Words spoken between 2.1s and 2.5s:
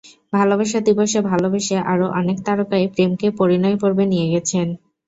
অনেক